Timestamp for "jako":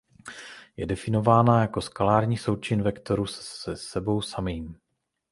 1.61-1.81